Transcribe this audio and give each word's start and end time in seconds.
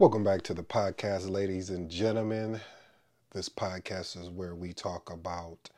Welcome 0.00 0.22
back 0.22 0.42
to 0.42 0.54
the 0.54 0.62
podcast, 0.62 1.28
ladies 1.28 1.70
and 1.70 1.90
gentlemen. 1.90 2.60
This 3.32 3.48
podcast 3.48 4.16
is 4.16 4.30
where 4.30 4.54
we 4.54 4.72
talk 4.72 5.10
about 5.10 5.70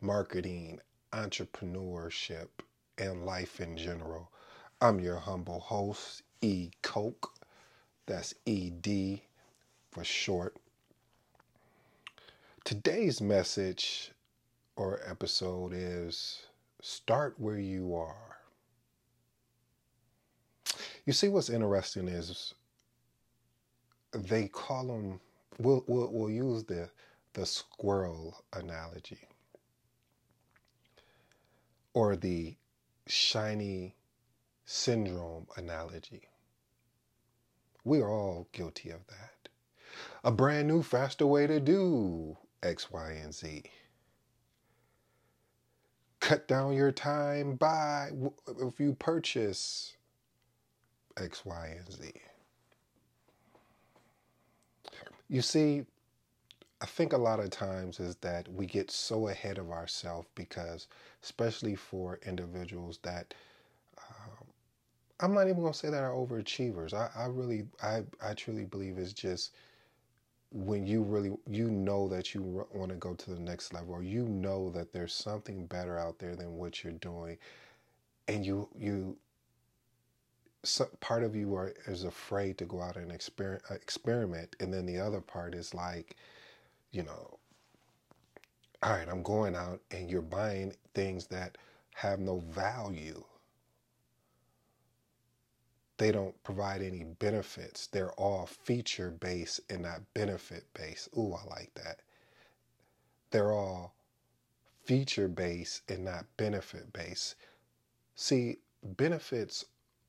marketing, 0.00 0.80
entrepreneurship, 1.12 2.48
and 2.98 3.24
life 3.24 3.60
in 3.60 3.76
general. 3.76 4.32
I'm 4.80 4.98
your 4.98 5.18
humble 5.18 5.60
host, 5.60 6.24
E. 6.40 6.70
Coke. 6.82 7.34
That's 8.06 8.34
ED 8.48 9.20
for 9.92 10.02
short. 10.02 10.56
Today's 12.64 13.20
message 13.20 14.10
or 14.74 14.98
episode 15.06 15.72
is 15.72 16.46
start 16.82 17.36
where 17.38 17.60
you 17.60 17.94
are. 17.94 18.38
You 21.04 21.12
see, 21.12 21.28
what's 21.28 21.48
interesting 21.48 22.08
is 22.08 22.55
they 24.16 24.48
call 24.48 24.86
them. 24.86 25.20
We'll, 25.58 25.84
we'll, 25.86 26.10
we'll 26.12 26.30
use 26.30 26.64
the 26.64 26.90
the 27.34 27.46
squirrel 27.46 28.44
analogy 28.54 29.18
or 31.94 32.16
the 32.16 32.56
shiny 33.06 33.94
syndrome 34.64 35.46
analogy. 35.56 36.22
We 37.84 38.00
are 38.00 38.10
all 38.10 38.48
guilty 38.52 38.90
of 38.90 39.06
that. 39.08 39.48
A 40.24 40.30
brand 40.30 40.68
new, 40.68 40.82
faster 40.82 41.26
way 41.26 41.46
to 41.46 41.60
do 41.60 42.36
X, 42.62 42.90
Y, 42.90 43.12
and 43.22 43.34
Z. 43.34 43.64
Cut 46.20 46.48
down 46.48 46.72
your 46.74 46.92
time 46.92 47.56
by 47.56 48.10
if 48.60 48.80
you 48.80 48.94
purchase 48.94 49.94
X, 51.16 51.44
Y, 51.46 51.76
and 51.78 51.92
Z. 51.92 52.12
You 55.28 55.42
see, 55.42 55.84
I 56.80 56.86
think 56.86 57.12
a 57.12 57.18
lot 57.18 57.40
of 57.40 57.50
times 57.50 58.00
is 58.00 58.16
that 58.16 58.48
we 58.52 58.66
get 58.66 58.90
so 58.90 59.28
ahead 59.28 59.58
of 59.58 59.70
ourselves 59.70 60.28
because, 60.34 60.88
especially 61.22 61.74
for 61.74 62.20
individuals 62.26 62.98
that 63.02 63.34
um, 63.98 64.46
I'm 65.20 65.34
not 65.34 65.48
even 65.48 65.64
to 65.64 65.74
say 65.74 65.90
that 65.90 66.02
are 66.04 66.12
overachievers. 66.12 66.94
I, 66.94 67.10
I 67.16 67.26
really, 67.26 67.66
I, 67.82 68.04
I 68.22 68.34
truly 68.34 68.64
believe 68.64 68.98
it's 68.98 69.12
just 69.14 69.52
when 70.52 70.86
you 70.86 71.02
really, 71.02 71.32
you 71.50 71.70
know 71.70 72.08
that 72.08 72.34
you 72.34 72.66
want 72.74 72.90
to 72.90 72.96
go 72.96 73.14
to 73.14 73.30
the 73.30 73.40
next 73.40 73.74
level, 73.74 73.94
or 73.94 74.02
you 74.02 74.26
know 74.26 74.70
that 74.70 74.92
there's 74.92 75.12
something 75.14 75.66
better 75.66 75.98
out 75.98 76.18
there 76.18 76.36
than 76.36 76.56
what 76.56 76.84
you're 76.84 76.92
doing, 76.94 77.38
and 78.28 78.46
you, 78.46 78.68
you, 78.78 79.16
part 81.00 81.22
of 81.22 81.36
you 81.36 81.54
are, 81.54 81.72
is 81.86 82.04
afraid 82.04 82.58
to 82.58 82.64
go 82.64 82.80
out 82.80 82.96
and 82.96 83.10
exper- 83.10 83.60
uh, 83.70 83.74
experiment, 83.74 84.56
and 84.60 84.72
then 84.72 84.86
the 84.86 84.98
other 84.98 85.20
part 85.20 85.54
is 85.54 85.74
like, 85.74 86.16
you 86.92 87.02
know, 87.02 87.38
all 88.82 88.92
right, 88.92 89.08
I'm 89.08 89.22
going 89.22 89.56
out 89.56 89.80
and 89.90 90.10
you're 90.10 90.22
buying 90.22 90.74
things 90.94 91.26
that 91.28 91.58
have 91.94 92.20
no 92.20 92.38
value. 92.40 93.24
They 95.98 96.12
don't 96.12 96.40
provide 96.42 96.82
any 96.82 97.04
benefits. 97.04 97.86
They're 97.86 98.12
all 98.12 98.46
feature 98.46 99.10
based 99.10 99.60
and 99.70 99.82
not 99.82 100.02
benefit 100.14 100.66
based. 100.74 101.08
Ooh, 101.16 101.32
I 101.32 101.44
like 101.48 101.72
that. 101.74 102.00
They're 103.30 103.52
all 103.52 103.94
feature 104.84 105.28
based 105.28 105.82
and 105.90 106.04
not 106.04 106.26
benefit 106.36 106.92
based. 106.92 107.34
See, 108.14 108.58
benefits 108.82 109.64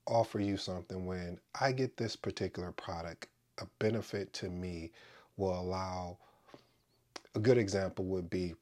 offer 0.08 0.40
you 0.40 0.58
something 0.58 1.06
when 1.06 1.40
I 1.60 1.72
get 1.72 1.98
this 1.98 2.16
particular 2.16 2.72
product, 2.72 3.28
a 3.60 3.66
benefit 3.80 4.34
to 4.34 4.50
me 4.50 4.92
will 5.36 5.60
allow 5.60 6.18
a 7.36 7.40
good 7.40 7.58
example 7.58 8.06
would 8.06 8.30
be 8.30 8.56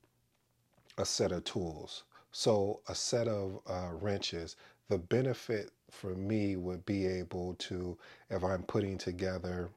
a 0.98 1.06
set 1.06 1.32
of 1.32 1.44
tools. 1.44 2.04
So, 2.32 2.82
a 2.90 2.96
set 2.96 3.28
of 3.30 3.62
uh, 3.68 3.92
wrenches, 3.94 4.58
the 4.90 4.98
benefit 4.98 5.72
for 5.90 6.16
me 6.16 6.58
would 6.58 6.86
be 6.86 7.06
able 7.06 7.56
to, 7.60 7.98
if 8.30 8.44
I'm 8.44 8.64
putting 8.64 8.98
together, 8.98 9.70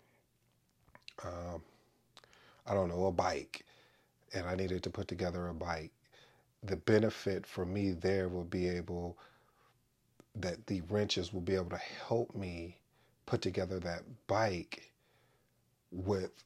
um, 1.24 1.62
I 2.66 2.74
don't 2.74 2.88
know, 2.88 3.06
a 3.06 3.12
bike, 3.12 3.64
and 4.34 4.46
I 4.46 4.56
needed 4.56 4.82
to 4.82 4.90
put 4.90 5.06
together 5.06 5.48
a 5.48 5.54
bike, 5.54 5.92
the 6.64 6.76
benefit 6.76 7.46
for 7.46 7.64
me 7.64 7.92
there 7.92 8.28
would 8.28 8.50
be 8.50 8.68
able 8.68 9.16
that 10.40 10.66
the 10.66 10.82
wrenches 10.82 11.32
will 11.32 11.40
be 11.40 11.54
able 11.54 11.70
to 11.70 11.80
help 12.06 12.34
me 12.34 12.76
put 13.26 13.42
together 13.42 13.78
that 13.80 14.02
bike 14.26 14.92
with 15.90 16.44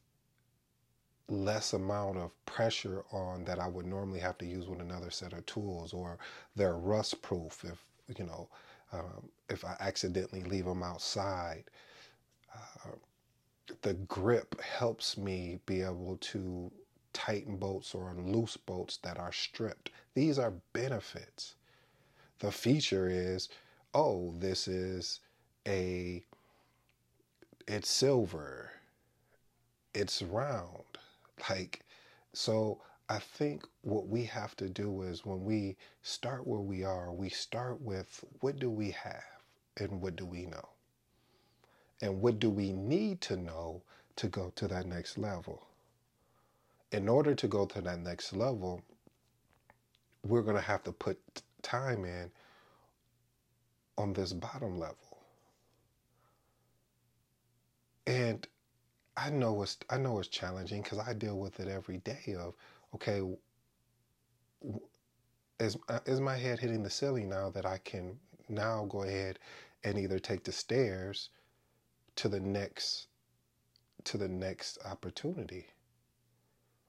less 1.29 1.73
amount 1.73 2.17
of 2.17 2.31
pressure 2.45 3.03
on 3.11 3.45
that 3.45 3.59
I 3.59 3.67
would 3.67 3.85
normally 3.85 4.19
have 4.19 4.37
to 4.39 4.45
use 4.45 4.67
with 4.67 4.81
another 4.81 5.09
set 5.09 5.33
of 5.33 5.45
tools, 5.45 5.93
or 5.93 6.17
they're 6.55 6.77
rust 6.77 7.21
proof 7.21 7.63
if 7.63 7.83
you 8.17 8.25
know 8.25 8.49
um, 8.91 9.29
if 9.49 9.65
I 9.65 9.75
accidentally 9.79 10.43
leave 10.43 10.65
them 10.65 10.83
outside. 10.83 11.65
Uh, 12.53 12.91
the 13.81 13.93
grip 13.93 14.59
helps 14.61 15.17
me 15.17 15.59
be 15.65 15.81
able 15.81 16.17
to 16.19 16.71
tighten 17.13 17.55
bolts 17.57 17.95
or 17.95 18.13
loose 18.17 18.57
bolts 18.57 18.97
that 18.97 19.17
are 19.17 19.31
stripped. 19.31 19.91
These 20.13 20.37
are 20.37 20.53
benefits. 20.73 21.55
The 22.39 22.51
feature 22.51 23.07
is 23.09 23.49
oh, 23.93 24.33
this 24.37 24.67
is 24.67 25.19
a, 25.67 26.23
it's 27.67 27.89
silver, 27.89 28.71
it's 29.93 30.21
round. 30.21 30.83
Like, 31.49 31.81
so 32.33 32.79
I 33.09 33.19
think 33.19 33.65
what 33.81 34.07
we 34.07 34.23
have 34.25 34.55
to 34.57 34.69
do 34.69 35.03
is 35.03 35.25
when 35.25 35.43
we 35.43 35.75
start 36.01 36.47
where 36.47 36.61
we 36.61 36.83
are, 36.83 37.11
we 37.11 37.29
start 37.29 37.81
with 37.81 38.23
what 38.39 38.59
do 38.59 38.69
we 38.69 38.91
have 38.91 39.23
and 39.77 40.01
what 40.01 40.15
do 40.15 40.25
we 40.25 40.45
know? 40.45 40.69
And 42.01 42.21
what 42.21 42.39
do 42.39 42.49
we 42.49 42.71
need 42.73 43.21
to 43.21 43.37
know 43.37 43.81
to 44.17 44.27
go 44.27 44.51
to 44.55 44.67
that 44.67 44.85
next 44.85 45.17
level? 45.17 45.67
In 46.91 47.07
order 47.07 47.33
to 47.35 47.47
go 47.47 47.65
to 47.65 47.81
that 47.81 47.99
next 47.99 48.33
level, 48.33 48.81
we're 50.25 50.41
going 50.41 50.55
to 50.55 50.61
have 50.61 50.83
to 50.83 50.91
put 50.91 51.19
time 51.61 52.05
in 52.05 52.31
on 53.97 54.13
this 54.13 54.33
bottom 54.33 54.79
level. 54.79 55.19
And 58.05 58.47
I 59.15 59.29
know 59.29 59.61
it's 59.61 59.77
I 59.89 59.97
know 59.97 60.19
it's 60.19 60.27
challenging 60.27 60.81
because 60.81 60.99
I 60.99 61.13
deal 61.13 61.37
with 61.37 61.59
it 61.59 61.67
every 61.67 61.99
day. 61.99 62.35
Of 62.37 62.55
okay, 62.95 63.21
is 65.59 65.77
uh, 65.87 65.99
is 66.05 66.19
my 66.19 66.35
head 66.35 66.59
hitting 66.59 66.83
the 66.83 66.89
ceiling 66.89 67.29
now 67.29 67.49
that 67.51 67.65
I 67.65 67.77
can 67.77 68.19
now 68.49 68.85
go 68.89 69.03
ahead 69.03 69.39
and 69.83 69.97
either 69.97 70.19
take 70.19 70.43
the 70.43 70.51
stairs 70.51 71.29
to 72.15 72.27
the 72.27 72.39
next 72.39 73.07
to 74.05 74.17
the 74.17 74.27
next 74.27 74.77
opportunity, 74.85 75.67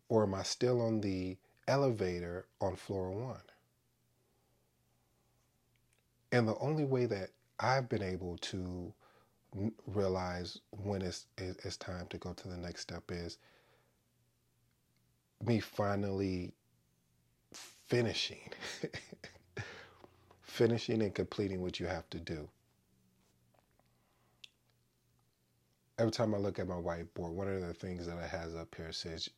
or 0.08 0.24
am 0.24 0.34
I 0.34 0.42
still 0.42 0.80
on 0.80 1.00
the 1.00 1.36
elevator 1.68 2.46
on 2.60 2.76
floor 2.76 3.10
one? 3.10 3.42
And 6.34 6.48
the 6.48 6.58
only 6.58 6.84
way 6.84 7.06
that 7.06 7.30
I've 7.60 7.88
been 7.88 8.02
able 8.02 8.38
to 8.38 8.92
realize 9.86 10.58
when 10.72 11.00
it's, 11.00 11.26
it's 11.38 11.76
time 11.76 12.08
to 12.08 12.18
go 12.18 12.32
to 12.32 12.48
the 12.48 12.56
next 12.56 12.80
step 12.80 13.04
is 13.12 13.38
me 15.46 15.60
finally 15.60 16.52
finishing. 17.52 18.50
finishing 20.42 21.02
and 21.02 21.14
completing 21.14 21.62
what 21.62 21.78
you 21.78 21.86
have 21.86 22.10
to 22.10 22.18
do. 22.18 22.48
Every 26.00 26.10
time 26.10 26.34
I 26.34 26.38
look 26.38 26.58
at 26.58 26.66
my 26.66 26.74
whiteboard, 26.74 27.30
one 27.30 27.46
of 27.46 27.64
the 27.64 27.74
things 27.74 28.08
that 28.08 28.18
it 28.18 28.28
has 28.28 28.56
up 28.56 28.74
here 28.76 28.90
says, 28.90 29.30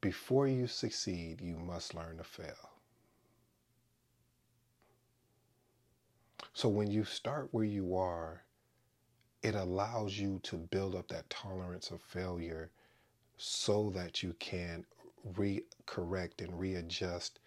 before 0.00 0.48
you 0.48 0.68
succeed, 0.68 1.42
you 1.42 1.58
must 1.58 1.94
learn 1.94 2.16
to 2.16 2.24
fail. 2.24 2.75
So 6.56 6.70
when 6.70 6.90
you 6.90 7.04
start 7.04 7.48
where 7.50 7.66
you 7.66 7.96
are, 7.96 8.42
it 9.42 9.54
allows 9.54 10.18
you 10.18 10.40
to 10.44 10.56
build 10.56 10.94
up 10.94 11.06
that 11.08 11.28
tolerance 11.28 11.90
of 11.90 12.00
failure 12.00 12.70
so 13.36 13.90
that 13.90 14.22
you 14.22 14.34
can 14.38 14.86
re-correct 15.36 16.40
and 16.40 16.58
readjust 16.58 17.40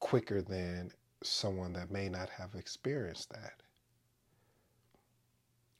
quicker 0.00 0.42
than 0.42 0.92
someone 1.22 1.72
that 1.72 1.90
may 1.90 2.10
not 2.10 2.28
have 2.28 2.54
experienced 2.54 3.30
that. 3.30 3.62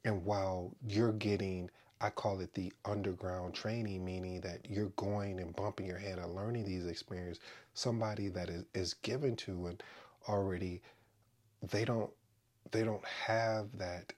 And 0.07 0.25
while 0.25 0.75
you're 0.89 1.13
getting, 1.13 1.69
I 2.01 2.09
call 2.09 2.41
it 2.41 2.55
the 2.55 2.73
underground 2.87 3.53
training, 3.53 4.03
meaning 4.03 4.41
that 4.41 4.61
you're 4.67 4.95
going 4.97 5.41
and 5.41 5.55
bumping 5.55 5.89
your 5.89 5.99
head 5.99 6.19
and 6.19 6.35
learning 6.35 6.65
these 6.65 6.87
experiences, 6.87 7.45
somebody 7.75 8.29
that 8.29 8.49
is, 8.49 8.65
is 8.73 8.95
given 8.95 9.37
to 9.37 9.67
and 9.67 9.83
already 10.27 10.81
they 11.63 11.85
don't 11.85 12.11
they 12.71 12.85
don't 12.85 13.07
have 13.07 13.67
that 13.79 14.13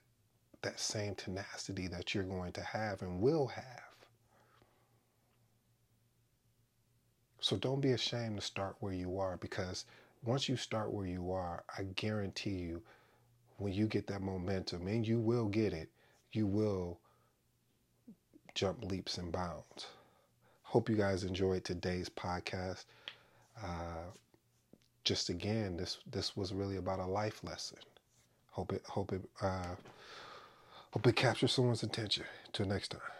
that 0.61 0.79
same 0.79 1.13
tenacity 1.15 1.87
that 1.87 2.13
you're 2.15 2.23
going 2.23 2.51
to 2.53 2.61
have 2.61 3.01
and 3.01 3.21
will 3.21 3.47
have. 3.47 3.81
So 7.39 7.55
don't 7.55 7.81
be 7.81 7.91
ashamed 7.91 8.39
to 8.39 8.45
start 8.45 8.75
where 8.79 8.93
you 8.93 9.19
are 9.19 9.37
because 9.37 9.85
once 10.23 10.49
you 10.49 10.55
start 10.55 10.91
where 10.91 11.05
you 11.05 11.31
are, 11.31 11.63
I 11.77 11.83
guarantee 11.83 12.55
you, 12.55 12.81
when 13.57 13.73
you 13.73 13.85
get 13.85 14.07
that 14.07 14.21
momentum, 14.21 14.87
and 14.87 15.07
you 15.07 15.19
will 15.19 15.45
get 15.45 15.71
it, 15.71 15.89
you 16.31 16.47
will 16.47 16.99
jump 18.55 18.83
leaps 18.83 19.19
and 19.19 19.31
bounds. 19.31 19.85
Hope 20.63 20.89
you 20.89 20.95
guys 20.95 21.23
enjoyed 21.23 21.63
today's 21.63 22.09
podcast. 22.09 22.85
Uh, 23.63 24.09
just 25.05 25.29
again, 25.29 25.77
this 25.77 25.99
this 26.11 26.35
was 26.35 26.53
really 26.53 26.77
about 26.77 26.99
a 26.99 27.05
life 27.05 27.43
lesson. 27.43 27.77
Hope 28.51 28.73
it 28.73 28.83
hope 28.87 29.13
it 29.13 29.21
uh, 29.41 29.75
hope 30.91 31.07
it 31.07 31.15
captures 31.15 31.53
someone's 31.53 31.83
attention. 31.83 32.25
Till 32.53 32.65
next 32.67 32.89
time. 32.89 33.14